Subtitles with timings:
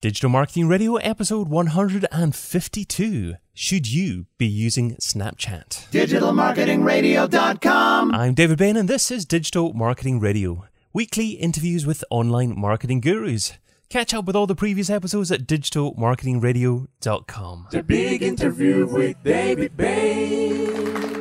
[0.00, 3.34] Digital Marketing Radio, episode 152.
[3.52, 5.90] Should you be using Snapchat?
[5.90, 8.14] DigitalMarketingRadio.com.
[8.14, 13.54] I'm David Bain, and this is Digital Marketing Radio, weekly interviews with online marketing gurus.
[13.88, 17.66] Catch up with all the previous episodes at digitalmarketingradio.com.
[17.72, 21.18] The big interview with David Bain.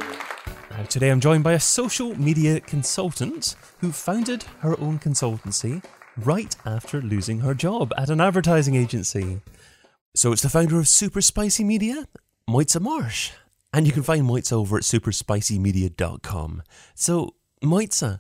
[0.69, 5.81] Now, today I'm joined by a social media consultant who founded her own consultancy
[6.17, 9.41] right after losing her job at an advertising agency.
[10.15, 12.07] So it's the founder of Super Spicy Media,
[12.49, 13.31] Mojca Marsh.
[13.73, 16.63] And you can find Mojca over at superspicymedia.com.
[16.95, 18.19] So, Mojca,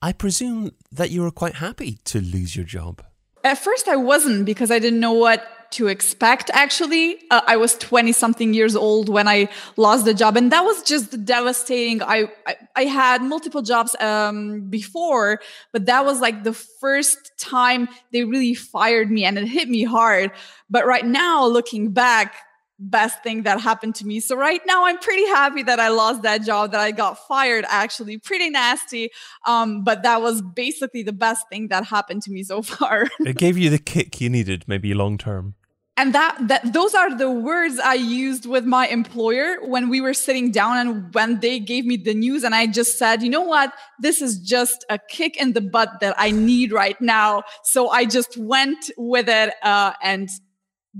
[0.00, 3.02] I presume that you were quite happy to lose your job.
[3.44, 7.76] At first, I wasn't because I didn't know what to expect actually uh, i was
[7.78, 12.28] 20 something years old when i lost the job and that was just devastating i
[12.46, 15.40] i, I had multiple jobs um, before
[15.72, 19.84] but that was like the first time they really fired me and it hit me
[19.84, 20.30] hard
[20.70, 22.36] but right now looking back
[22.82, 24.20] best thing that happened to me.
[24.20, 27.64] So right now I'm pretty happy that I lost that job, that I got fired
[27.68, 29.10] actually pretty nasty.
[29.46, 33.08] Um, but that was basically the best thing that happened to me so far.
[33.20, 35.54] it gave you the kick you needed, maybe long term
[36.02, 40.12] and that that those are the words i used with my employer when we were
[40.12, 43.42] sitting down and when they gave me the news and i just said you know
[43.42, 43.72] what?
[44.00, 47.44] This is just a kick in the butt that i need right now.
[47.62, 50.28] So i just went with it uh, and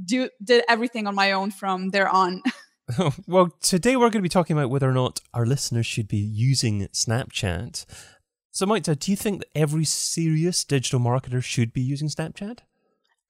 [0.04, 2.42] do did everything on my own from there on.
[3.26, 6.24] Well today we're going to be talking about whether or not our listeners should be
[6.52, 7.84] using snapchat.
[8.52, 12.58] So mike do you think that every serious digital marketer should be using snapchat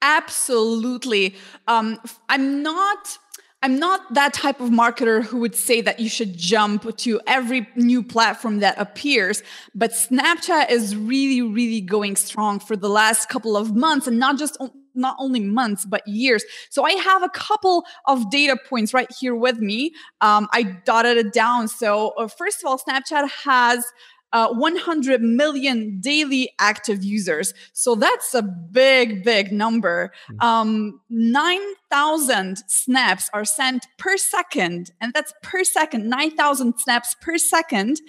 [0.02, 1.34] Absolutely.
[1.68, 3.18] Um, I'm not.
[3.64, 7.68] I'm not that type of marketer who would say that you should jump to every
[7.76, 13.56] new platform that appears, but Snapchat is really, really going strong for the last couple
[13.56, 14.58] of months and not just
[14.94, 19.34] not only months but years so i have a couple of data points right here
[19.34, 23.86] with me um, i dotted it down so uh, first of all snapchat has
[24.32, 27.52] uh, 100 million daily active users.
[27.72, 30.12] So that's a big, big number.
[30.28, 30.40] Hmm.
[30.40, 38.00] Um, 9,000 snaps are sent per second, and that's per second, 9,000 snaps per second.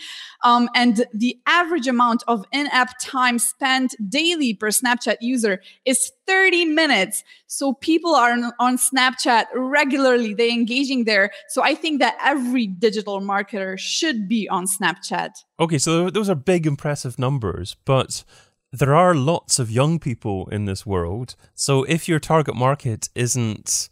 [0.43, 6.11] Um, and the average amount of in app time spent daily per Snapchat user is
[6.27, 7.23] 30 minutes.
[7.47, 11.31] So people are on Snapchat regularly, They're engaging there.
[11.49, 15.31] So I think that every digital marketer should be on Snapchat.
[15.59, 18.23] Okay, so those are big, impressive numbers, but
[18.71, 21.35] there are lots of young people in this world.
[21.53, 23.89] So if your target market isn't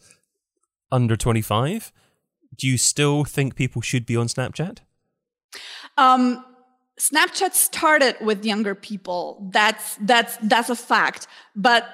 [0.92, 1.92] under 25,
[2.58, 4.80] do you still think people should be on Snapchat?
[5.98, 6.44] Um,
[7.00, 9.48] Snapchat started with younger people.
[9.52, 11.28] That's that's that's a fact.
[11.56, 11.86] But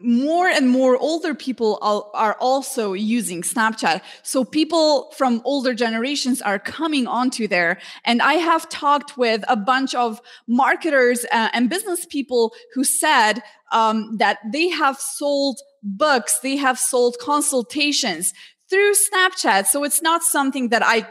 [0.00, 4.00] more and more older people are also using Snapchat.
[4.22, 7.78] So people from older generations are coming onto there.
[8.04, 13.42] And I have talked with a bunch of marketers uh, and business people who said
[13.72, 18.32] um, that they have sold books, they have sold consultations
[18.70, 19.66] through Snapchat.
[19.66, 21.06] So it's not something that I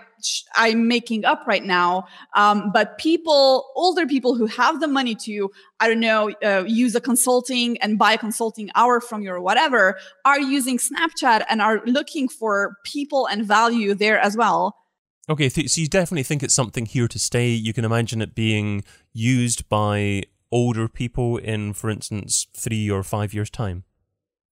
[0.55, 2.07] I'm making up right now.
[2.35, 6.95] Um, but people, older people who have the money to, I don't know, uh, use
[6.95, 11.61] a consulting and buy a consulting hour from you or whatever, are using Snapchat and
[11.61, 14.75] are looking for people and value there as well.
[15.29, 17.49] Okay, so you definitely think it's something here to stay.
[17.49, 23.33] You can imagine it being used by older people in, for instance, three or five
[23.33, 23.83] years' time.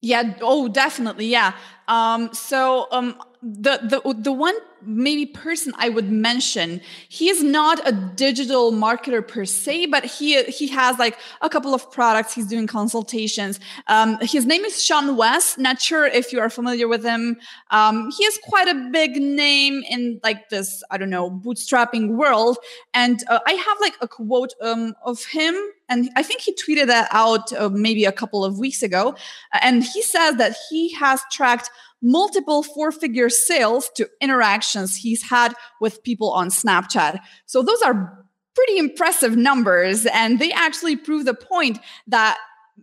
[0.01, 0.35] Yeah.
[0.41, 1.25] Oh, definitely.
[1.25, 1.55] Yeah.
[1.87, 7.87] Um, so um, the the the one maybe person I would mention, he is not
[7.87, 12.33] a digital marketer per se, but he he has like a couple of products.
[12.33, 13.59] He's doing consultations.
[13.87, 15.59] Um, his name is Sean West.
[15.59, 17.37] Not sure if you are familiar with him.
[17.69, 22.57] Um, he has quite a big name in like this I don't know bootstrapping world,
[22.93, 25.55] and uh, I have like a quote um, of him
[25.87, 29.15] and I think he tweeted that out uh, maybe a couple of weeks ago.
[29.61, 31.69] And he says that he has tracked
[32.01, 37.19] multiple four figure sales to interactions he's had with people on Snapchat.
[37.45, 38.25] So those are
[38.55, 40.05] pretty impressive numbers.
[40.05, 42.37] And they actually prove the point that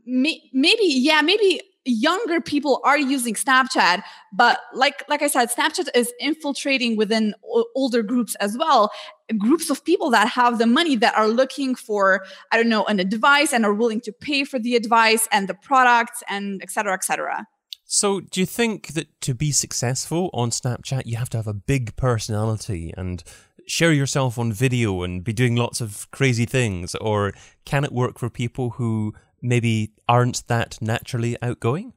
[0.06, 5.88] may- maybe, yeah, maybe younger people are using snapchat but like like i said snapchat
[5.96, 8.92] is infiltrating within o- older groups as well
[9.38, 13.00] groups of people that have the money that are looking for i don't know an
[13.00, 17.46] advice and are willing to pay for the advice and the products and etc etc
[17.92, 21.54] so do you think that to be successful on snapchat you have to have a
[21.54, 23.22] big personality and
[23.66, 27.32] share yourself on video and be doing lots of crazy things or
[27.64, 31.92] can it work for people who maybe aren't that naturally outgoing?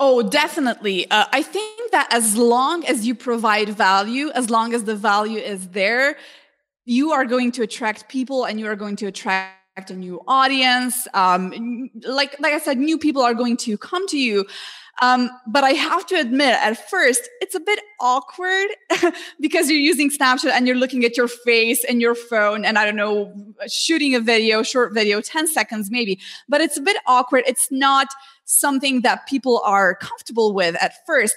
[0.00, 1.08] Oh, definitely.
[1.10, 5.38] Uh, I think that as long as you provide value, as long as the value
[5.38, 6.16] is there,
[6.84, 11.06] you are going to attract people and you are going to attract a new audience.
[11.14, 14.46] Um, like, like I said, new people are going to come to you.
[15.02, 18.68] Um, but I have to admit, at first, it's a bit awkward
[19.40, 22.84] because you're using Snapchat and you're looking at your face and your phone and I
[22.84, 23.34] don't know,
[23.68, 26.20] shooting a video, short video, 10 seconds maybe.
[26.48, 27.44] But it's a bit awkward.
[27.46, 28.08] It's not
[28.44, 31.34] something that people are comfortable with at first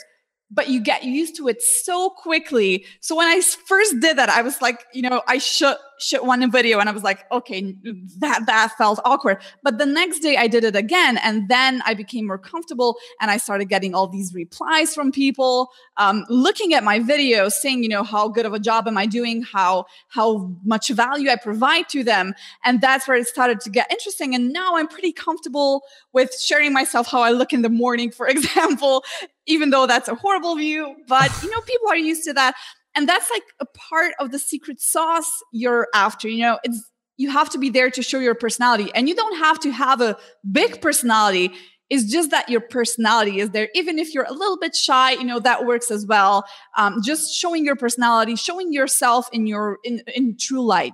[0.50, 2.86] but you get used to it so quickly.
[3.02, 6.50] So when I first did that, I was like, you know, I should should one
[6.52, 7.76] video and I was like, okay,
[8.20, 9.42] that that felt awkward.
[9.64, 13.32] But the next day I did it again, and then I became more comfortable, and
[13.32, 17.90] I started getting all these replies from people, um, looking at my videos, saying, you
[17.90, 19.42] know, how good of a job am I doing?
[19.42, 22.34] How how much value I provide to them,
[22.64, 24.36] and that's where it started to get interesting.
[24.36, 25.82] And now I'm pretty comfortable
[26.14, 29.04] with sharing myself how I look in the morning, for example,
[29.48, 30.96] even though that's a horrible view.
[31.08, 32.56] But you know, people are used to that.
[32.96, 36.60] And that's like a part of the secret sauce you're after you know?
[36.64, 36.84] It's
[37.18, 40.02] you have to be there to show your personality and you don't have to have
[40.02, 40.18] a
[40.52, 41.52] big personality.
[41.90, 43.70] It's just that your personality is there.
[43.74, 46.46] Even if you're a little bit shy you know that works as well.
[46.78, 50.94] Um, just showing your personality showing yourself in your in, in true light.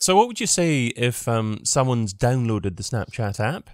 [0.00, 3.70] So what would you say if um, someone's downloaded the snapchat app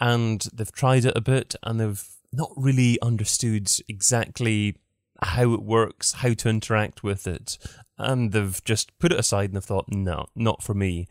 [0.00, 4.76] and they've tried it a bit and they've not really understood exactly
[5.22, 7.58] how it works, how to interact with it,
[7.96, 11.08] and they've just put it aside and they've thought, no, not for me.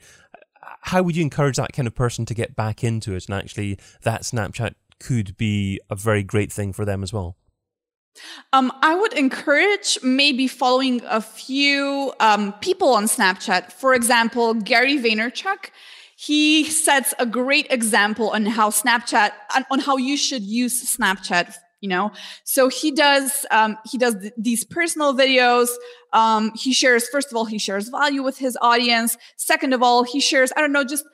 [0.81, 3.77] How would you encourage that kind of person to get back into it and actually
[4.03, 7.37] that Snapchat could be a very great thing for them as well?
[8.53, 13.71] Um, I would encourage maybe following a few um, people on Snapchat.
[13.71, 15.69] For example, Gary Vaynerchuk.
[16.19, 19.31] He sets a great example on how Snapchat,
[19.69, 22.11] on how you should use Snapchat you know?
[22.43, 25.69] So he does um, he does th- these personal videos.
[26.11, 29.15] Um, he shares first of all he shares value with his audience.
[29.35, 31.05] Second of all he shares i don't know just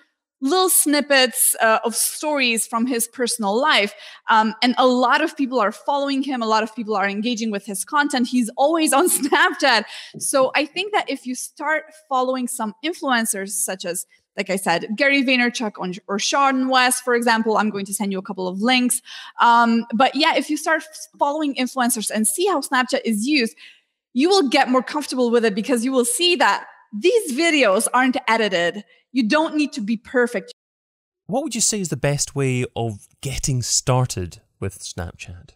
[0.42, 3.94] little snippets uh, of stories from his personal life.
[4.30, 6.42] Um, and a lot of people are following him.
[6.42, 8.28] A lot of people are engaging with his content.
[8.28, 9.86] He's always on snapchat.
[10.20, 14.06] So i think that if you start following some influencers such as
[14.38, 17.58] like I said, Gary Vaynerchuk on, or Sean West, for example.
[17.58, 19.02] I'm going to send you a couple of links.
[19.42, 20.84] Um, but yeah, if you start
[21.20, 23.56] following influencers and see how Snapchat is used,
[24.14, 28.18] you will get more comfortable with it because you will see that these videos aren't
[28.28, 28.84] edited.
[29.12, 30.54] You don't need to be perfect.
[31.26, 35.52] What would you say is the best way of getting started with Snapchat?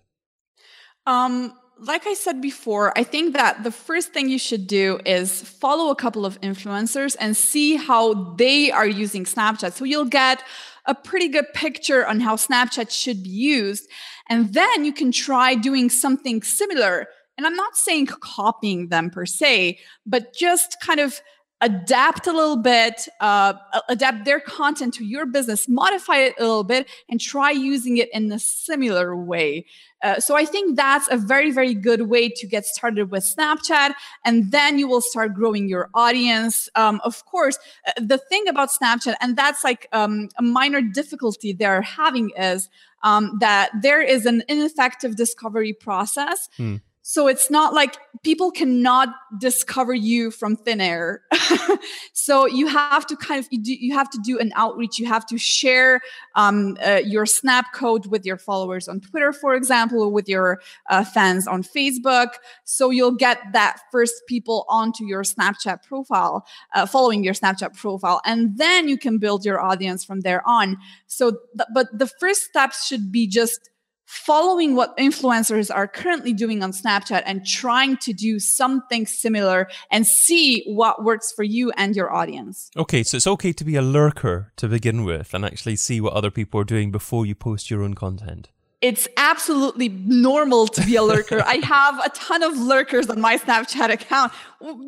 [1.06, 5.41] Um, like I said before, I think that the first thing you should do is
[5.41, 9.74] follow a couple of influencers and see how they are using Snapchat.
[9.74, 10.44] So you'll get
[10.85, 13.89] a pretty good picture on how Snapchat should be used.
[14.29, 17.07] And then you can try doing something similar.
[17.38, 21.21] And I'm not saying copying them per se, but just kind of
[21.62, 23.54] adapt a little bit, uh,
[23.89, 28.09] adapt their content to your business, modify it a little bit, and try using it
[28.13, 29.65] in a similar way.
[30.04, 33.94] Uh, so I think that's a very, very good way to get started with Snapchat.
[34.24, 36.69] And then you will start growing your audience.
[36.75, 37.57] Um, of course,
[37.88, 42.69] uh, the thing about Snapchat, and that's like um, a minor difficulty they're having is
[43.04, 46.50] um, that there is an ineffective discovery process.
[46.57, 46.76] Hmm.
[47.09, 49.07] So it's not like people cannot
[49.40, 51.21] discover you from thin air.
[52.14, 54.99] so you have to kind of, you, do, you, have to do an outreach.
[54.99, 56.02] You have to share
[56.35, 60.59] um, uh, your snap code with your followers on Twitter, for example, or with your
[60.90, 62.31] uh, fans on Facebook.
[62.66, 66.45] So you'll get that first people onto your Snapchat profile,
[66.76, 68.19] uh, following your Snapchat profile.
[68.26, 70.76] And then you can build your audience from there on.
[71.06, 73.69] So, th- but the first steps should be just
[74.07, 80.07] following what influencers are currently doing on Snapchat and trying to do something similar and
[80.07, 82.71] see what works for you and your audience.
[82.76, 86.14] Okay, so it's okay to be a lurker to begin with and actually see what
[86.14, 88.49] other people are doing before you post your own content
[88.81, 91.42] it's absolutely normal to be a lurker.
[91.44, 94.31] I have a ton of lurkers on my Snapchat account.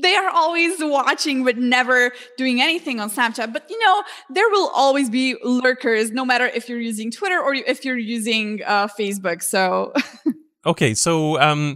[0.02, 3.52] They are always watching, but never doing anything on Snapchat.
[3.52, 7.56] But you know, there will always be lurkers, no matter if you're using Twitter or
[7.56, 9.42] if you're using uh, Facebook.
[9.42, 9.94] So,
[10.68, 11.76] okay, so um,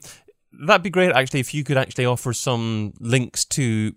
[0.67, 3.93] that'd be great actually if you could actually offer some links to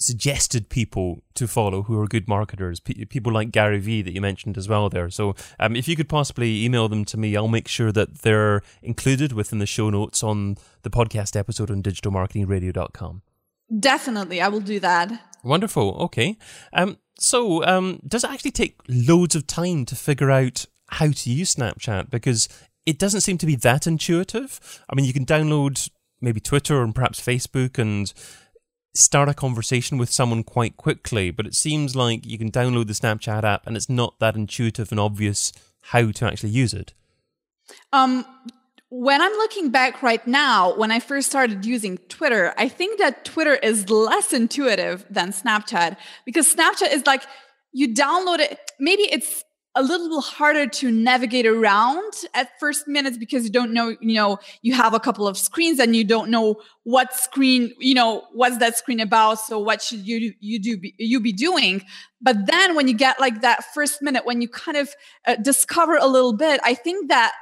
[0.00, 4.20] suggested people to follow who are good marketers, P- people like Gary Vee that you
[4.20, 5.10] mentioned as well there.
[5.10, 8.62] So um, if you could possibly email them to me, I'll make sure that they're
[8.82, 13.22] included within the show notes on the podcast episode on digitalmarketingradio.com.
[13.78, 15.12] Definitely, I will do that.
[15.44, 15.96] Wonderful.
[16.00, 16.36] Okay.
[16.72, 21.30] Um, so um, does it actually take loads of time to figure out how to
[21.30, 22.10] use Snapchat?
[22.10, 22.48] Because
[22.86, 24.82] it doesn't seem to be that intuitive.
[24.88, 25.88] I mean, you can download
[26.20, 28.12] maybe Twitter and perhaps Facebook and
[28.94, 32.92] start a conversation with someone quite quickly, but it seems like you can download the
[32.92, 36.92] Snapchat app and it's not that intuitive and obvious how to actually use it.
[37.92, 38.24] Um,
[38.88, 43.24] when I'm looking back right now, when I first started using Twitter, I think that
[43.24, 47.22] Twitter is less intuitive than Snapchat because Snapchat is like
[47.72, 48.58] you download it.
[48.80, 49.44] Maybe it's
[49.76, 54.38] a little harder to navigate around at first minutes because you don't know, you know,
[54.62, 58.58] you have a couple of screens and you don't know what screen, you know, what's
[58.58, 59.38] that screen about.
[59.38, 61.84] So what should you you do be, you be doing?
[62.20, 64.90] But then when you get like that first minute, when you kind of
[65.26, 67.32] uh, discover a little bit, I think that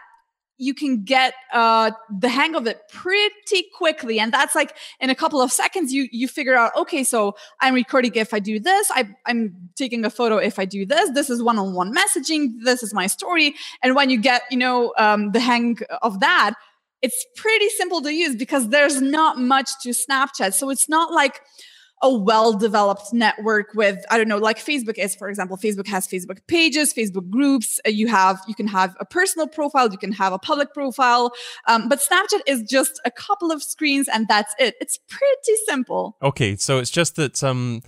[0.59, 4.21] you can get uh, the hang of it pretty quickly.
[4.21, 7.75] And that's like in a couple of seconds you you figure out okay so i'm
[7.75, 8.91] recording if i do this.
[8.91, 11.11] I, i'm taking a photo if i do this.
[11.11, 12.55] This is one-on-one messaging.
[12.65, 13.55] This is my story.
[13.83, 16.55] And when you get you know um, the hang of that
[17.01, 20.53] it's pretty simple to use because there's not much to snapchat.
[20.55, 21.41] So it's not like
[22.03, 26.07] a well developed network with i don't know like facebook is for example facebook has
[26.07, 30.13] facebook pages facebook groups uh, you have you can have a personal profile you can
[30.13, 31.33] have a public profile
[31.67, 36.17] um, but snapchat is just a couple of screens and that's it it's pretty simple
[36.23, 37.83] okay so it's just that um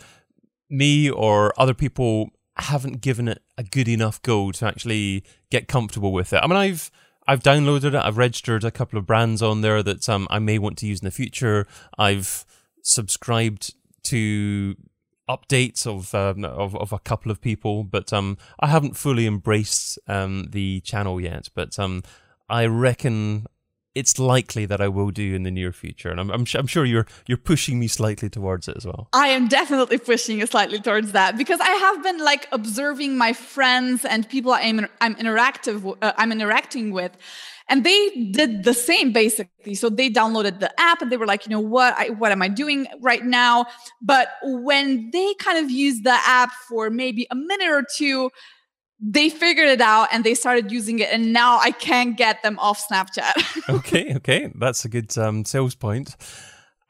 [0.69, 6.13] me or other people haven't given it a good enough go to actually get comfortable
[6.13, 6.91] with it i mean i've
[7.31, 7.95] I've downloaded it.
[7.95, 11.01] I've registered a couple of brands on there that um, I may want to use
[11.01, 11.69] in the future.
[11.97, 12.45] I've
[12.83, 14.77] subscribed to
[15.29, 19.99] updates of, um, of of a couple of people, but um, I haven't fully embraced
[20.09, 21.49] um, the channel yet.
[21.55, 22.03] But um,
[22.49, 23.47] I reckon
[23.95, 26.85] it's likely that I will do in the near future, and I'm I'm, I'm, sure
[26.85, 29.09] you're you're pushing me slightly towards it as well.
[29.13, 33.33] I am definitely pushing you slightly towards that because I have been like observing my
[33.33, 37.17] friends and people I'm I'm interactive uh, I'm interacting with,
[37.69, 39.75] and they did the same basically.
[39.75, 42.43] So they downloaded the app and they were like, you know what, I, what am
[42.43, 43.67] I doing right now?
[44.03, 48.31] But when they kind of used the app for maybe a minute or two,
[49.01, 52.59] they figured it out and they started using it and now i can't get them
[52.59, 53.33] off snapchat.
[53.69, 54.53] Okay okay.
[54.55, 56.17] That's a good um, sales point.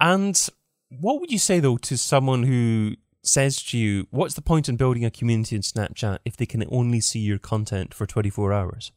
[0.00, 0.48] And
[0.88, 4.76] what would you say though to someone who says to you what's the point in
[4.76, 8.92] building a community in snapchat if they can only see your content for 24 hours?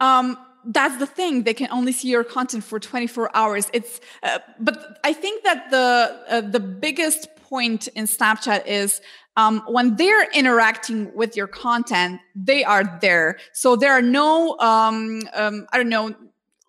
[0.00, 1.44] Um, that's the thing.
[1.44, 3.70] They can only see your content for 24 hours.
[3.72, 9.00] It's uh, but i think that the uh, the biggest point in snapchat is
[9.38, 13.38] um, when they're interacting with your content they are there.
[13.52, 16.14] So there are no um, um, i don't know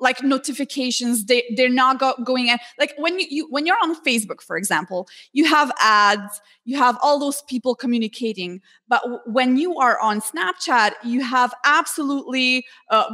[0.01, 1.25] like notifications.
[1.25, 2.57] They they're not go- going in.
[2.77, 6.97] Like when you, you when you're on facebook for example you have ads you have
[7.03, 8.61] all those people communicating.
[8.87, 13.13] But w- when you are on snapchat you have absolutely uh,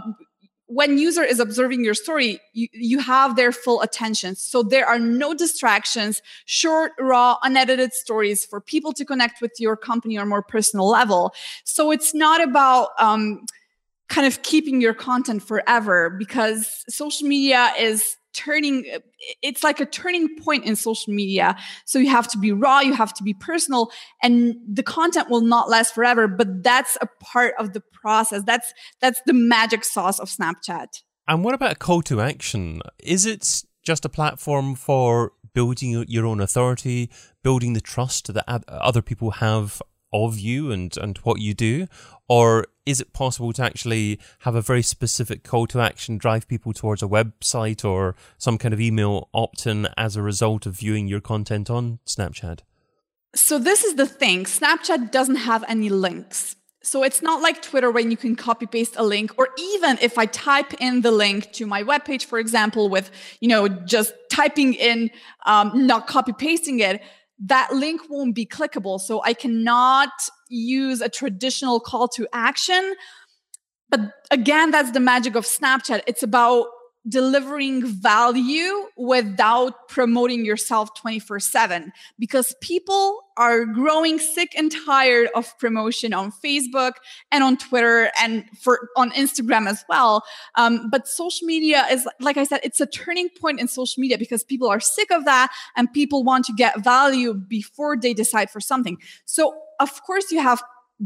[0.67, 4.35] when user is observing your story you, you have their full attention.
[4.35, 9.77] So there are no distractions short raw unedited stories for people to connect with your
[9.77, 11.33] company on more personal level.
[11.63, 13.45] So it's not about um,
[14.09, 18.99] kind of keeping your content forever because social media is turning uh,
[19.41, 21.55] it's like a turning point in social media.
[21.85, 25.41] So you have to be raw you have to be personal and the content will
[25.41, 28.43] not last forever but that's a part of the process.
[28.45, 31.01] That's that's the magic sauce of snapchat.
[31.27, 32.81] And what about a call to action?
[32.99, 37.09] Is it just a platform for building your own authority
[37.43, 41.87] building the trust that other people have of you and and what you do?
[42.27, 46.73] Or is it possible to actually have a very specific call to action, drive people
[46.73, 51.07] towards a website or some kind of email opt in as a result of viewing
[51.07, 52.59] your content on Snapchat?
[53.33, 56.55] So, this is the thing Snapchat doesn't have any links.
[56.85, 60.19] So it's not like Twitter when you can copy paste a link, or even if
[60.19, 63.09] I type in the link to my webpage, for example, with
[63.41, 65.09] you know just typing in,
[65.47, 67.01] um, not copy pasting it,
[67.39, 68.99] that link won't be clickable.
[68.99, 70.11] So I cannot
[70.49, 72.95] use a traditional call to action.
[73.89, 76.01] But again, that's the magic of Snapchat.
[76.07, 76.67] It's about
[77.07, 85.57] delivering value without promoting yourself 24 7 because people are growing sick and tired of
[85.59, 86.93] promotion on facebook
[87.31, 90.23] and on twitter and for on instagram as well
[90.55, 94.17] um, but social media is like i said it's a turning point in social media
[94.17, 98.49] because people are sick of that and people want to get value before they decide
[98.49, 100.61] for something so of course you have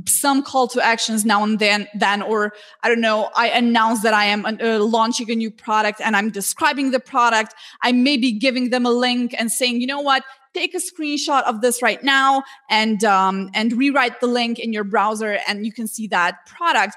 [0.05, 4.13] some call to actions now and then then or i don't know i announce that
[4.13, 7.55] i am uh, launching a new product and i'm describing the product.
[7.81, 10.23] I may be giving them a link and saying you know what?
[10.53, 14.83] Take a screenshot of this right now and um, and rewrite the link in your
[14.83, 16.95] browser and you can see that product.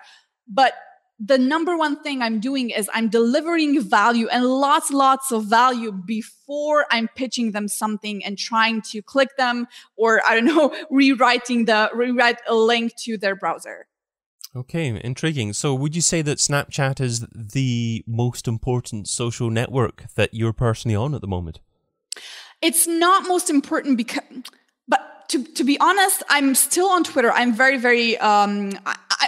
[0.49, 0.75] But
[1.25, 5.93] the number one thing I'm doing is I'm delivering value and lots, lots of value
[5.93, 11.67] before I'm pitching them something and trying to click them or I don't know, rewriting
[11.67, 13.87] the rewrite a link to their browser.
[14.55, 15.55] Okay, intriguing.
[15.55, 20.95] So, would you say that Snapchat is the most important social network that you're personally
[20.95, 21.61] on at the moment?
[22.61, 24.23] It's not most important because,
[24.87, 27.33] but to, to be honest, I'm still on Twitter.
[27.33, 28.73] I'm very, very, um,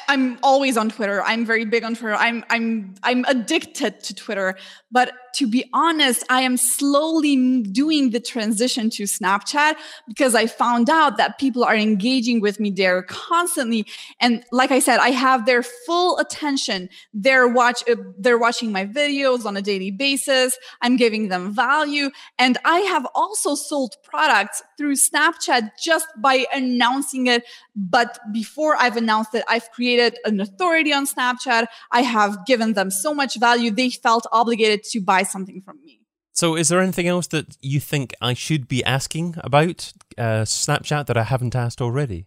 [0.08, 1.22] I, am always on Twitter.
[1.22, 2.14] I'm very big on Twitter.
[2.14, 4.56] I'm, I'm, I'm addicted to Twitter.
[4.90, 9.74] But to be honest, I am slowly doing the transition to Snapchat
[10.06, 13.86] because I found out that people are engaging with me there constantly.
[14.20, 16.88] And like I said, I have their full attention.
[17.12, 20.56] They're watch, uh, they're watching my videos on a daily basis.
[20.80, 22.10] I'm giving them value.
[22.38, 27.44] And I have also sold products through Snapchat just by announcing it.
[27.74, 31.66] But before I've announced it, I've created an authority on Snapchat.
[31.90, 33.72] I have given them so much value.
[33.72, 36.00] They felt obligated to buy something from me.
[36.34, 41.06] So, is there anything else that you think I should be asking about uh, Snapchat
[41.06, 42.26] that I haven't asked already?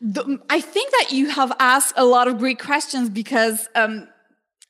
[0.00, 4.08] The, I think that you have asked a lot of great questions because, um,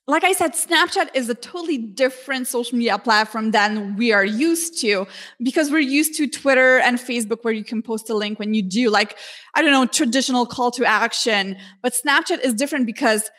[0.07, 4.79] like I said, Snapchat is a totally different social media platform than we are used
[4.79, 5.05] to
[5.43, 8.61] because we're used to Twitter and Facebook where you can post a link when you
[8.61, 9.17] do like,
[9.53, 11.57] I don't know, traditional call to action.
[11.81, 13.29] But Snapchat is different because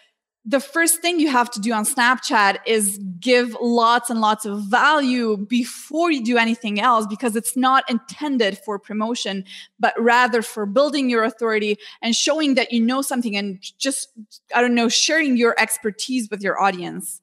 [0.48, 4.62] the first thing you have to do on Snapchat is give lots and lots of
[4.62, 9.44] value before you do anything else because it's not intended for promotion,
[9.78, 14.08] but rather for building your authority and showing that you know something and just,
[14.54, 17.20] I don't know, sharing your expertise with your audience.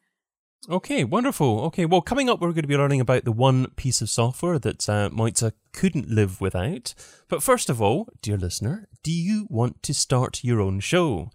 [0.69, 1.61] Okay, wonderful.
[1.61, 4.59] Okay, well, coming up, we're going to be learning about the one piece of software
[4.59, 6.93] that uh, Mojca couldn't live without.
[7.27, 11.31] But first of all, dear listener, do you want to start your own show?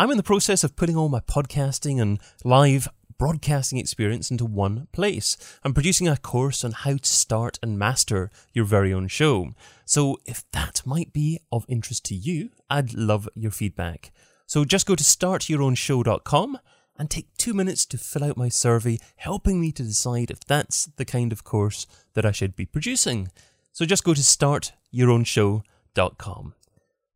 [0.00, 2.86] I'm in the process of putting all my podcasting and live
[3.18, 5.36] broadcasting experience into one place.
[5.64, 9.54] I'm producing a course on how to start and master your very own show.
[9.84, 14.12] So if that might be of interest to you, I'd love your feedback.
[14.46, 16.60] So just go to startyourownshow.com
[16.96, 20.84] and take two minutes to fill out my survey, helping me to decide if that's
[20.96, 23.32] the kind of course that I should be producing.
[23.72, 26.54] So just go to startyourownshow.com.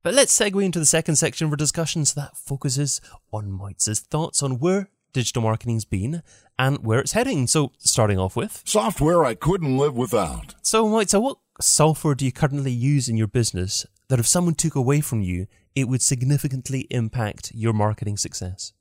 [0.05, 3.01] But let's segue into the second section of our discussions that focuses
[3.33, 6.25] on Mojca's thoughts on where digital marketing's been
[6.59, 7.47] and where it's heading.
[7.47, 10.57] So, starting off with software I couldn't live without.
[10.61, 14.75] So, Mojca, what software do you currently use in your business that if someone took
[14.75, 18.73] away from you, it would significantly impact your marketing success?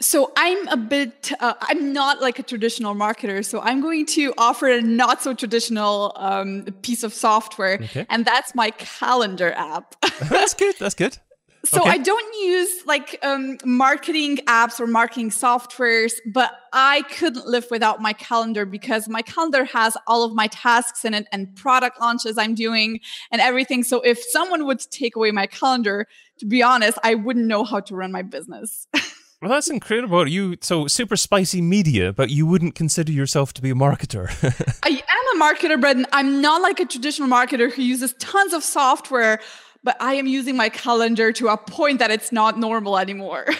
[0.00, 3.44] So I'm a bit, uh, I'm not like a traditional marketer.
[3.44, 8.06] So I'm going to offer a not so traditional um, piece of software, okay.
[8.10, 9.94] and that's my calendar app.
[10.28, 10.74] that's good.
[10.78, 11.18] That's good.
[11.66, 11.92] So okay.
[11.92, 18.02] I don't use like um, marketing apps or marketing softwares, but I couldn't live without
[18.02, 22.36] my calendar because my calendar has all of my tasks in it and product launches
[22.36, 23.82] I'm doing and everything.
[23.82, 26.06] So if someone would take away my calendar,
[26.40, 28.86] to be honest, I wouldn't know how to run my business.
[29.44, 30.26] Well, that's incredible.
[30.26, 34.30] You so super spicy media, but you wouldn't consider yourself to be a marketer.
[34.82, 38.64] I am a marketer, but I'm not like a traditional marketer who uses tons of
[38.64, 39.42] software.
[39.82, 43.46] But I am using my calendar to a point that it's not normal anymore.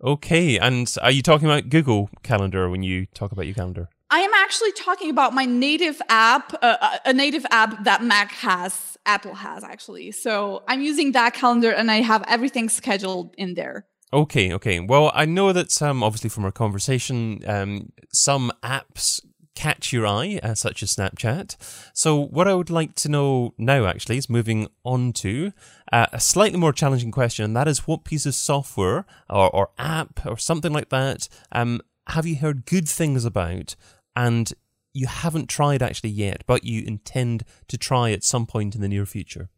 [0.00, 3.88] Okay, and are you talking about Google Calendar when you talk about your calendar?
[4.10, 8.30] I am actually talking about my native app, uh, uh a native app that Mac
[8.30, 10.12] has, Apple has actually.
[10.12, 13.86] So I'm using that calendar and I have everything scheduled in there.
[14.12, 14.80] Okay, okay.
[14.80, 19.20] Well, I know that um, obviously from our conversation, um, some apps
[19.54, 21.56] catch your eye, uh, such as Snapchat.
[21.92, 25.52] So, what I would like to know now, actually, is moving on to
[25.92, 29.70] uh, a slightly more challenging question, and that is what piece of software or, or
[29.78, 33.76] app or something like that um, have you heard good things about
[34.16, 34.52] and
[34.92, 38.88] you haven't tried actually yet, but you intend to try at some point in the
[38.88, 39.48] near future?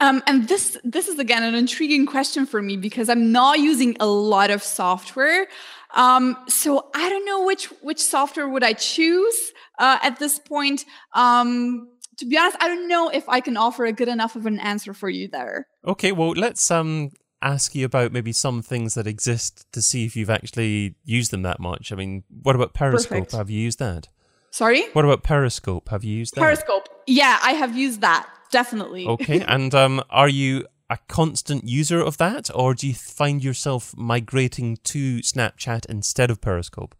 [0.00, 3.96] Um, and this this is again an intriguing question for me because I'm not using
[4.00, 5.46] a lot of software.
[5.94, 10.84] Um, so I don't know which which software would I choose uh, at this point.
[11.14, 14.46] Um, to be honest, I don't know if I can offer a good enough of
[14.46, 15.66] an answer for you there.
[15.86, 17.10] Okay, well let's um
[17.42, 21.42] ask you about maybe some things that exist to see if you've actually used them
[21.42, 21.92] that much.
[21.92, 23.10] I mean, what about Periscope?
[23.10, 23.32] Perfect.
[23.32, 24.08] Have you used that?
[24.50, 24.84] Sorry?
[24.92, 25.88] What about Periscope?
[25.88, 26.40] Have you used that?
[26.40, 26.88] Periscope.
[27.06, 29.06] Yeah, I have used that definitely.
[29.06, 33.96] Okay, and um, are you a constant user of that, or do you find yourself
[33.96, 36.94] migrating to Snapchat instead of Periscope?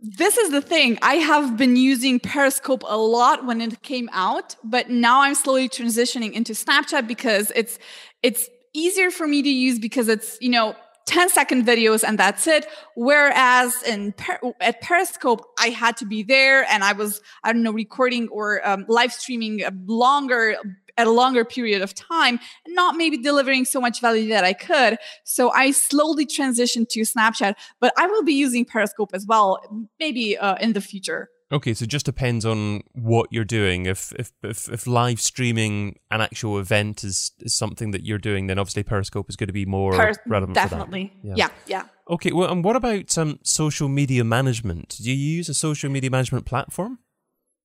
[0.00, 0.98] This is the thing.
[1.00, 5.68] I have been using Periscope a lot when it came out, but now I'm slowly
[5.68, 7.78] transitioning into Snapchat because it's
[8.22, 10.74] it's easier for me to use because it's, you know,
[11.06, 12.66] 10 second videos and that's it.
[12.96, 17.62] Whereas in per- at Periscope, I had to be there and I was, I don't
[17.62, 20.56] know, recording or um, live streaming a longer
[20.96, 22.38] at a longer period of time
[22.68, 24.96] not maybe delivering so much value that I could.
[25.24, 29.60] So I slowly transitioned to Snapchat, but I will be using Periscope as well,
[29.98, 31.30] maybe uh, in the future.
[31.54, 33.86] Okay, so it just depends on what you're doing.
[33.86, 38.48] If if if, if live streaming an actual event is, is something that you're doing,
[38.48, 40.56] then obviously Periscope is going to be more Per- relevant.
[40.56, 41.12] definitely.
[41.22, 41.38] That.
[41.38, 41.82] Yeah, yeah.
[42.10, 44.96] Okay, well, and what about um, social media management?
[45.00, 46.98] Do you use a social media management platform?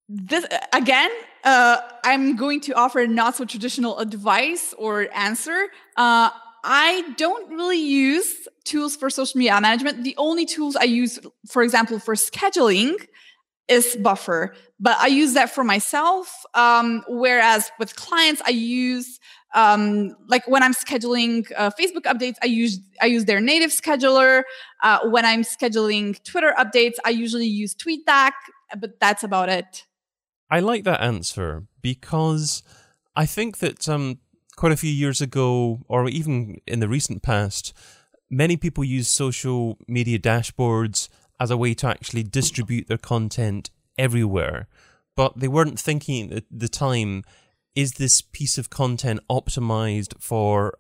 [0.08, 1.10] This again,
[1.44, 5.68] uh, I'm going to offer not so traditional advice or answer.
[5.98, 6.30] Uh,
[6.64, 10.04] I don't really use tools for social media management.
[10.04, 12.96] The only tools I use, for example, for scheduling
[13.70, 16.46] is Buffer, but I use that for myself.
[16.56, 19.20] Um, whereas with clients, I use
[19.56, 24.44] um, like when I'm scheduling uh, Facebook updates, I use I use their native scheduler.
[24.84, 28.34] Uh, when I'm scheduling Twitter updates, I usually use TweetDeck,
[28.80, 29.86] but that's about it.
[30.50, 32.64] I like that answer because
[33.16, 34.20] I think that um,
[34.56, 37.74] quite a few years ago, or even in the recent past,
[38.30, 44.68] many people use social media dashboards as a way to actually distribute their content everywhere.
[45.16, 47.24] But they weren't thinking at the time,
[47.76, 50.78] is this piece of content optimized for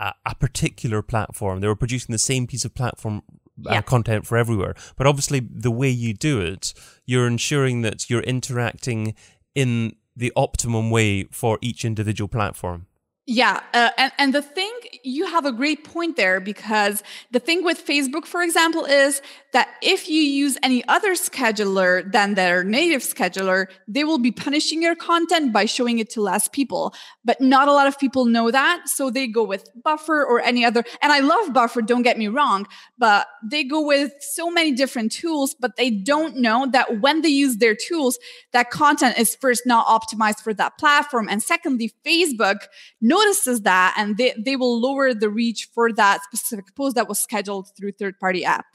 [0.00, 1.60] a, a particular platform?
[1.60, 3.22] They were producing the same piece of platform
[3.66, 3.82] uh, Yeah.
[3.82, 4.74] content for everywhere.
[4.96, 6.74] But obviously, the way you do it,
[7.06, 9.14] you're ensuring that you're interacting
[9.54, 12.86] in the optimum way for each individual platform.
[13.26, 14.72] Yeah, uh, and and the thing
[15.06, 19.68] you have a great point there because the thing with Facebook, for example, is that
[19.80, 24.96] if you use any other scheduler than their native scheduler, they will be punishing your
[24.96, 26.92] content by showing it to less people.
[27.24, 30.64] But not a lot of people know that, so they go with Buffer or any
[30.64, 30.82] other.
[31.00, 32.66] And I love Buffer, don't get me wrong,
[32.98, 37.28] but they go with so many different tools, but they don't know that when they
[37.28, 38.18] use their tools,
[38.52, 42.66] that content is first not optimized for that platform, and secondly, Facebook
[43.00, 47.18] notices that and they, they will lower the reach for that specific post that was
[47.18, 48.66] scheduled through third party app.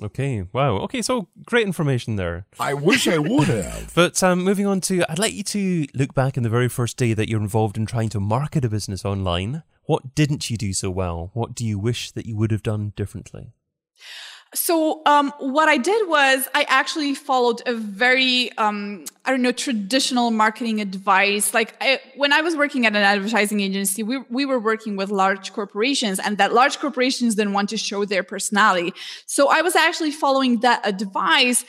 [0.00, 0.76] Okay, wow.
[0.78, 2.46] Okay, so great information there.
[2.60, 3.92] I wish I would have.
[3.94, 6.96] But um, moving on to, I'd like you to look back in the very first
[6.96, 9.64] day that you're involved in trying to market a business online.
[9.84, 11.30] What didn't you do so well?
[11.34, 13.52] What do you wish that you would have done differently?
[14.54, 19.52] So um, what I did was I actually followed a very um, I don't know
[19.52, 21.52] traditional marketing advice.
[21.52, 25.10] Like I, when I was working at an advertising agency, we we were working with
[25.10, 28.94] large corporations, and that large corporations didn't want to show their personality.
[29.26, 31.64] So I was actually following that advice.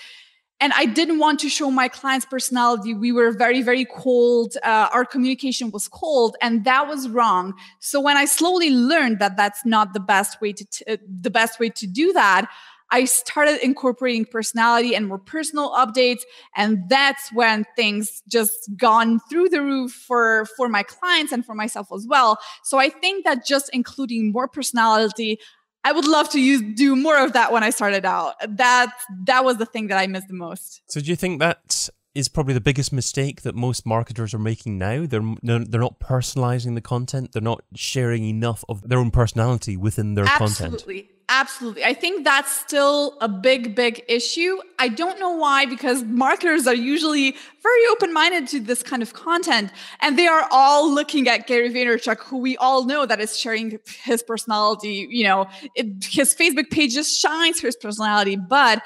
[0.61, 2.93] And I didn't want to show my client's personality.
[2.93, 4.57] We were very, very cold.
[4.61, 7.53] Uh, our communication was cold, and that was wrong.
[7.79, 11.29] So when I slowly learned that that's not the best way to t- uh, the
[11.29, 12.49] best way to do that,
[12.91, 16.21] I started incorporating personality and more personal updates,
[16.55, 21.53] and that's when things just gone through the roof for for my clients and for
[21.53, 22.39] myself as well.
[22.63, 25.39] So I think that just including more personality.
[25.83, 28.35] I would love to use do more of that when I started out.
[28.57, 28.93] That
[29.25, 30.81] that was the thing that I missed the most.
[30.87, 34.77] So, do you think that is probably the biggest mistake that most marketers are making
[34.77, 35.05] now?
[35.05, 37.31] They're they're not personalizing the content.
[37.31, 40.73] They're not sharing enough of their own personality within their content.
[40.73, 41.09] Absolutely.
[41.31, 41.85] Absolutely.
[41.85, 44.57] I think that's still a big, big issue.
[44.79, 49.13] I don't know why, because marketers are usually very open minded to this kind of
[49.13, 49.71] content.
[50.01, 53.79] And they are all looking at Gary Vaynerchuk, who we all know that is sharing
[54.03, 55.07] his personality.
[55.07, 58.35] You know, it, his Facebook page just shines his personality.
[58.35, 58.81] But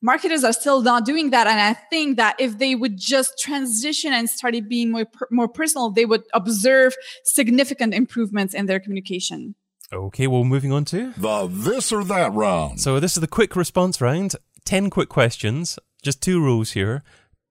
[0.00, 1.48] marketers are still not doing that.
[1.48, 5.90] And I think that if they would just transition and started being more, more personal,
[5.90, 9.56] they would observe significant improvements in their communication.
[9.92, 11.12] Okay, well, moving on to.
[11.16, 12.80] The this or that round.
[12.80, 17.02] So, this is the quick response round 10 quick questions, just two rules here.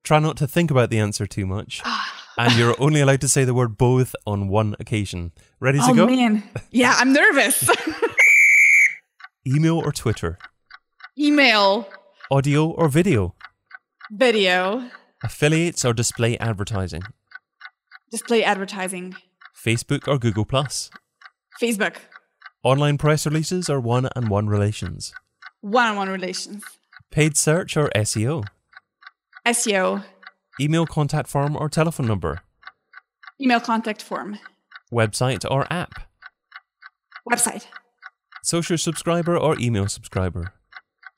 [0.04, 1.82] Try not to think about the answer too much.
[2.38, 5.34] and you're only allowed to say the word both on one occasion.
[5.60, 6.06] Ready to oh go?
[6.08, 7.70] man, yeah, I'm nervous.
[9.48, 10.38] Email or Twitter?
[11.18, 11.90] Email,
[12.32, 13.36] Audio or video?
[14.12, 14.90] video,
[15.24, 17.02] Affiliates or display advertising?
[18.12, 19.16] display advertising,
[19.54, 20.90] Facebook or Google Plus?
[21.62, 21.96] Facebook,
[22.64, 25.14] Online press releases or one-on-one relations?
[25.62, 26.64] one-on-one relations,
[27.12, 28.46] Paid search or SEO?
[29.46, 30.04] SEO,
[30.60, 32.42] Email contact form or telephone number?
[33.42, 34.38] email contact form,
[34.92, 36.02] Website or app?
[37.30, 37.66] website,
[38.44, 40.54] Social subscriber or email subscriber?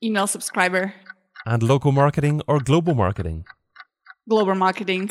[0.02, 0.94] email subscriber,
[1.46, 3.44] And local marketing or global marketing?
[4.28, 5.10] global marketing.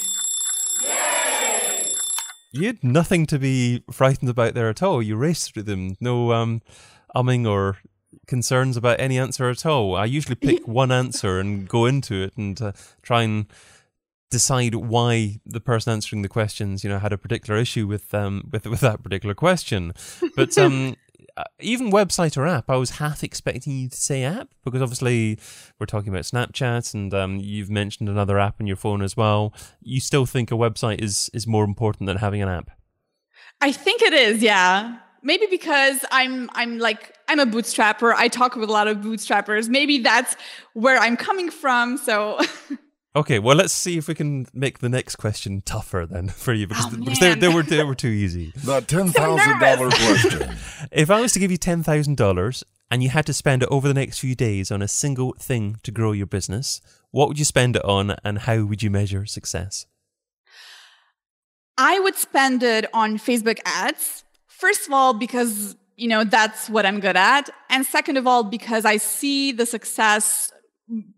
[2.51, 5.01] You had nothing to be frightened about there at all.
[5.01, 5.95] You raced through them.
[5.99, 6.61] No, um,
[7.15, 7.77] umming or
[8.27, 9.95] concerns about any answer at all.
[9.95, 13.45] I usually pick one answer and go into it and uh, try and
[14.29, 18.49] decide why the person answering the questions, you know, had a particular issue with um
[18.51, 19.93] with with that particular question.
[20.35, 20.95] But um
[21.59, 25.39] even website or app, I was half expecting you to say app because obviously
[25.79, 29.53] we're talking about Snapchat and um, you've mentioned another app on your phone as well.
[29.81, 32.71] You still think a website is is more important than having an app?
[33.61, 34.97] I think it is, yeah.
[35.23, 38.13] Maybe because I'm I'm like I'm a bootstrapper.
[38.15, 39.69] I talk with a lot of bootstrappers.
[39.69, 40.35] Maybe that's
[40.73, 41.97] where I'm coming from.
[41.97, 42.39] So
[43.13, 46.67] Okay, well, let's see if we can make the next question tougher then for you
[46.67, 48.53] because, oh, because they, they, were, they were too easy.
[48.55, 50.57] The $10,000 question.
[50.91, 53.93] If I was to give you $10,000 and you had to spend it over the
[53.93, 57.75] next few days on a single thing to grow your business, what would you spend
[57.75, 59.85] it on and how would you measure success?
[61.77, 64.23] I would spend it on Facebook ads.
[64.47, 68.43] First of all, because you know that's what I'm good at, and second of all,
[68.43, 70.51] because I see the success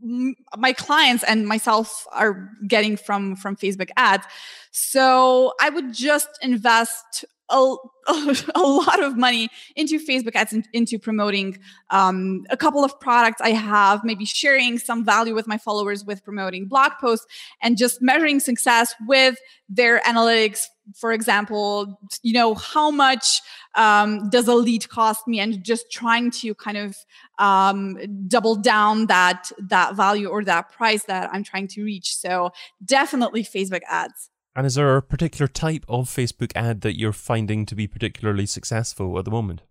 [0.01, 4.25] my clients and myself are getting from from Facebook ads.
[4.71, 7.75] So I would just invest a,
[8.55, 11.57] a, lot of money into Facebook ads and into promoting
[11.89, 16.23] um, a couple of products I have, maybe sharing some value with my followers with
[16.23, 17.25] promoting blog posts
[17.61, 19.37] and just measuring success with
[19.69, 20.65] their analytics.
[20.95, 23.41] For example, you know, how much
[23.75, 26.95] um, does a lead cost me and just trying to kind of
[27.39, 32.15] um, double down that that value or that price that I'm trying to reach.
[32.15, 32.51] So
[32.83, 34.29] definitely Facebook ads.
[34.55, 38.45] And is there a particular type of Facebook ad that you're finding to be particularly
[38.45, 39.61] successful at the moment?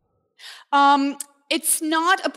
[0.73, 1.17] Um,
[1.51, 2.33] it's not a.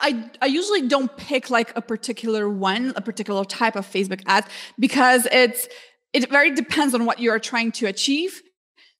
[0.00, 4.44] I, I usually don't pick like a particular one, a particular type of Facebook ad
[4.78, 5.68] because it's
[6.14, 8.40] it very depends on what you are trying to achieve.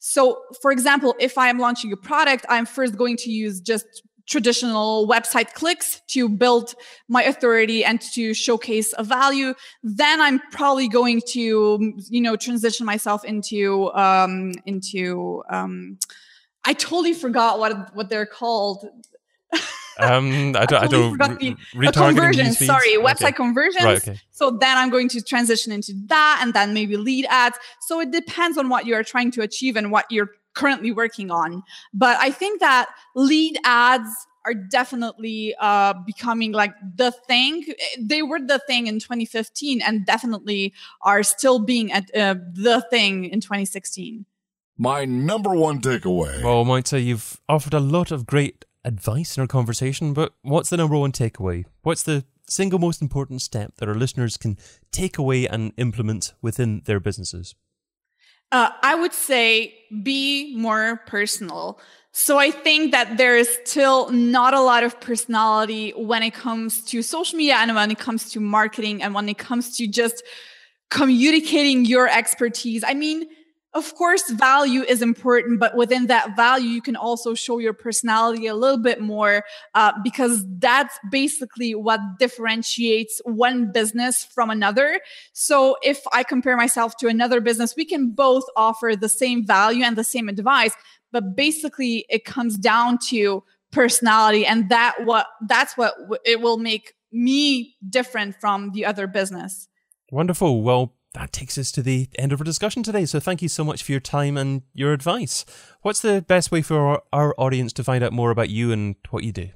[0.00, 4.02] So, for example, if I am launching a product, I'm first going to use just
[4.26, 6.74] traditional website clicks to build
[7.08, 12.86] my authority and to showcase a value then i'm probably going to you know transition
[12.86, 15.98] myself into um into um
[16.64, 18.88] i totally forgot what what they're called
[19.98, 22.52] um, I don't, I, totally I don't the, re- conversion.
[22.52, 23.32] Sorry, website okay.
[23.32, 23.84] conversions.
[23.84, 24.20] Right, okay.
[24.30, 27.58] So then I'm going to transition into that, and then maybe lead ads.
[27.80, 31.30] So it depends on what you are trying to achieve and what you're currently working
[31.30, 31.62] on.
[31.92, 34.08] But I think that lead ads
[34.44, 37.64] are definitely uh, becoming like the thing.
[37.98, 43.24] They were the thing in 2015 and definitely are still being at uh, the thing
[43.24, 44.26] in 2016.
[44.76, 46.42] My number one takeaway.
[46.42, 50.34] Well, I might say you've offered a lot of great advice in our conversation, but
[50.42, 51.64] what's the number one takeaway?
[51.82, 54.58] What's the single most important step that our listeners can
[54.92, 57.54] take away and implement within their businesses?
[58.52, 61.80] Uh, I would say be more personal.
[62.12, 66.80] So I think that there is still not a lot of personality when it comes
[66.84, 70.22] to social media and when it comes to marketing and when it comes to just
[70.90, 72.84] communicating your expertise.
[72.86, 73.26] I mean,
[73.74, 78.46] of course, value is important, but within that value, you can also show your personality
[78.46, 85.00] a little bit more uh, because that's basically what differentiates one business from another.
[85.32, 89.82] So if I compare myself to another business, we can both offer the same value
[89.82, 90.72] and the same advice,
[91.10, 96.94] but basically it comes down to personality, and that what that's what it will make
[97.10, 99.68] me different from the other business.
[100.12, 100.62] Wonderful.
[100.62, 103.06] Well, that takes us to the end of our discussion today.
[103.06, 105.44] So thank you so much for your time and your advice.
[105.82, 108.96] What's the best way for our, our audience to find out more about you and
[109.10, 109.50] what you do?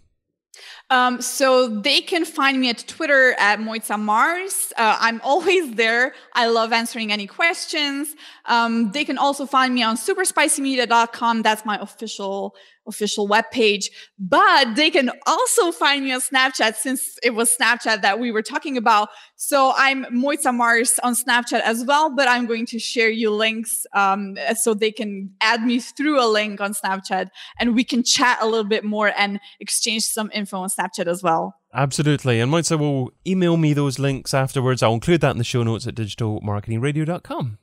[0.90, 4.72] Um, so they can find me at Twitter at Mojca Mars.
[4.76, 6.14] Uh, I'm always there.
[6.32, 8.14] I love answering any questions.
[8.46, 11.42] Um, they can also find me on superspicymedia.com.
[11.42, 12.54] That's my official
[12.88, 13.86] official webpage.
[14.18, 18.42] But they can also find me on Snapchat since it was Snapchat that we were
[18.42, 19.08] talking about.
[19.36, 23.86] So I'm Mojca Mars on Snapchat as well, but I'm going to share you links
[23.92, 28.38] um, so they can add me through a link on Snapchat and we can chat
[28.40, 31.54] a little bit more and exchange some info on Snapchat as well.
[31.74, 32.40] Absolutely.
[32.40, 34.82] And Mojca will email me those links afterwards.
[34.82, 37.58] I'll include that in the show notes at digitalmarketingradio.com.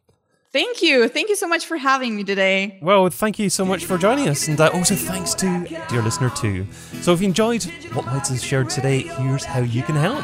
[0.56, 1.10] Thank you.
[1.10, 2.78] Thank you so much for having me today.
[2.82, 4.48] Well, thank you so much for joining us.
[4.48, 6.66] And uh, also thanks to dear listener too.
[7.02, 10.24] So if you enjoyed what Mites has shared today, here's how you can help.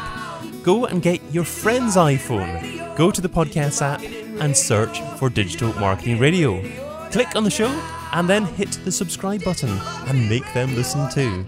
[0.62, 2.96] Go and get your friend's iPhone.
[2.96, 4.00] Go to the podcast app
[4.40, 6.62] and search for Digital Marketing Radio.
[7.10, 7.68] Click on the show
[8.14, 11.44] and then hit the subscribe button and make them listen too.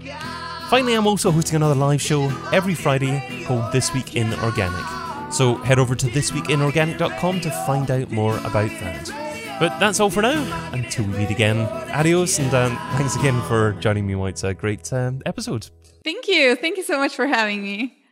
[0.69, 5.04] Finally, I'm also hosting another live show every Friday called This Week in Organic.
[5.31, 9.57] So head over to thisweekinorganic.com to find out more about that.
[9.59, 10.71] But that's all for now.
[10.73, 11.59] Until we meet again,
[11.93, 14.15] adios, and um, thanks again for joining me.
[14.27, 15.69] It's a great um, episode.
[16.03, 16.55] Thank you.
[16.55, 18.04] Thank you so much for having me.